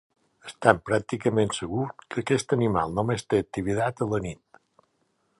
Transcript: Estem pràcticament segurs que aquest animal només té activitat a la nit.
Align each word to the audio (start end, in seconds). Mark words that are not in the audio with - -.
Estem 0.51 0.77
pràcticament 0.89 1.51
segurs 1.57 2.07
que 2.15 2.19
aquest 2.23 2.55
animal 2.57 2.95
només 3.01 3.25
té 3.33 3.43
activitat 3.43 4.01
a 4.07 4.11
la 4.15 4.21
nit. 4.29 4.61